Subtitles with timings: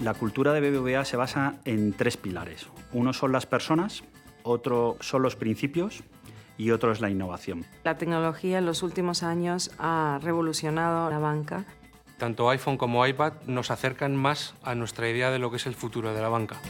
[0.00, 2.68] La cultura de BBVA se basa en tres pilares.
[2.92, 4.04] Uno son las personas,
[4.44, 6.04] otro son los principios
[6.56, 7.66] y otro es la innovación.
[7.82, 11.64] La tecnología en los últimos años ha revolucionado la banca.
[12.16, 15.74] Tanto iPhone como iPad nos acercan más a nuestra idea de lo que es el
[15.74, 16.60] futuro de la banca.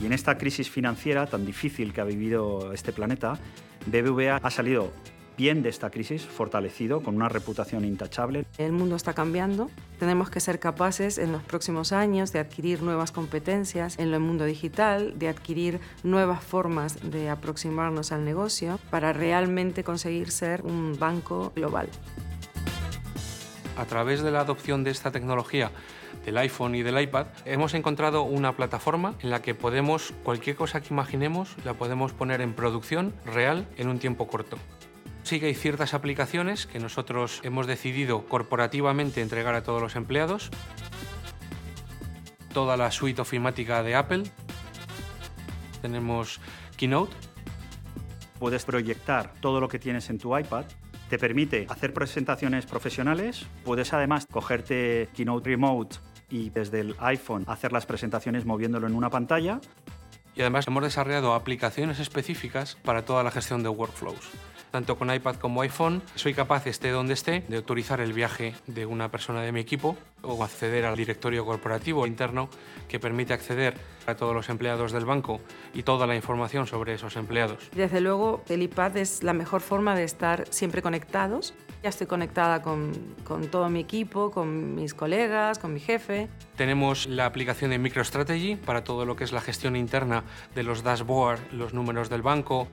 [0.00, 3.38] Y en esta crisis financiera tan difícil que ha vivido este planeta,
[3.86, 4.92] BBVA ha salido
[5.36, 8.44] bien de esta crisis, fortalecido, con una reputación intachable.
[8.58, 9.70] El mundo está cambiando.
[9.98, 14.44] Tenemos que ser capaces en los próximos años de adquirir nuevas competencias en el mundo
[14.44, 21.52] digital, de adquirir nuevas formas de aproximarnos al negocio para realmente conseguir ser un banco
[21.54, 21.88] global.
[23.76, 25.72] A través de la adopción de esta tecnología
[26.24, 30.80] del iPhone y del iPad, hemos encontrado una plataforma en la que podemos, cualquier cosa
[30.80, 34.58] que imaginemos, la podemos poner en producción real en un tiempo corto.
[35.24, 40.50] Sí que hay ciertas aplicaciones que nosotros hemos decidido corporativamente entregar a todos los empleados.
[42.52, 44.22] Toda la suite ofimática de Apple.
[45.82, 46.40] Tenemos
[46.76, 47.16] Keynote.
[48.38, 50.66] Puedes proyectar todo lo que tienes en tu iPad
[51.08, 55.96] te permite hacer presentaciones profesionales, puedes además cogerte Keynote Remote
[56.30, 59.60] y desde el iPhone hacer las presentaciones moviéndolo en una pantalla.
[60.36, 64.30] Y además hemos desarrollado aplicaciones específicas para toda la gestión de workflows.
[64.70, 68.86] Tanto con iPad como iPhone, soy capaz, esté donde esté, de autorizar el viaje de
[68.86, 72.48] una persona de mi equipo o acceder al directorio corporativo interno
[72.88, 73.74] que permite acceder
[74.06, 75.40] a todos los empleados del banco
[75.72, 77.70] y toda la información sobre esos empleados.
[77.74, 81.54] Desde luego, el iPad es la mejor forma de estar siempre conectados.
[81.82, 82.92] Ya estoy conectada con,
[83.24, 86.28] con todo mi equipo, con mis colegas, con mi jefe.
[86.56, 90.82] Tenemos la aplicación de MicroStrategy para todo lo que es la gestión interna de los
[90.82, 92.68] dashboards, los números del banco.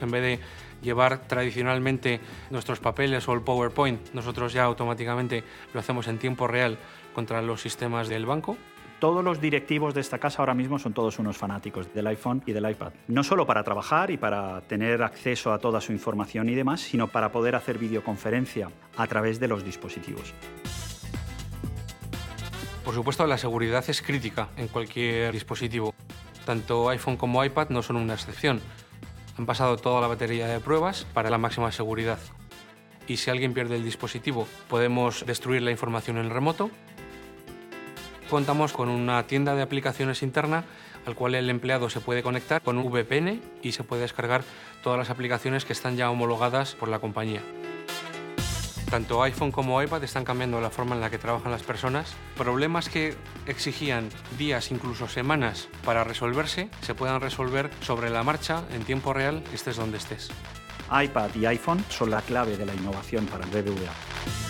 [0.00, 0.40] En vez de
[0.82, 6.78] llevar tradicionalmente nuestros papeles o el PowerPoint, nosotros ya automáticamente lo hacemos en tiempo real
[7.14, 8.56] contra los sistemas del banco.
[9.00, 12.52] Todos los directivos de esta casa ahora mismo son todos unos fanáticos del iPhone y
[12.52, 12.92] del iPad.
[13.06, 17.06] No solo para trabajar y para tener acceso a toda su información y demás, sino
[17.06, 20.34] para poder hacer videoconferencia a través de los dispositivos.
[22.84, 25.94] Por supuesto, la seguridad es crítica en cualquier dispositivo.
[26.44, 28.60] Tanto iPhone como iPad no son una excepción.
[29.38, 32.18] Han pasado toda la batería de pruebas para la máxima seguridad.
[33.06, 36.70] Y si alguien pierde el dispositivo, podemos destruir la información en remoto.
[38.28, 40.64] Contamos con una tienda de aplicaciones interna
[41.06, 44.42] al cual el empleado se puede conectar con un VPN y se puede descargar
[44.82, 47.40] todas las aplicaciones que están ya homologadas por la compañía.
[48.90, 52.14] Tanto iPhone como iPad están cambiando la forma en la que trabajan las personas.
[52.36, 53.14] Problemas que
[53.46, 59.44] exigían días, incluso semanas para resolverse, se puedan resolver sobre la marcha en tiempo real,
[59.52, 60.30] estés donde estés.
[60.90, 64.47] iPad y iPhone son la clave de la innovación para el BBVA.